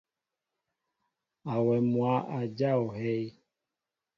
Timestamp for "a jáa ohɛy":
2.37-3.25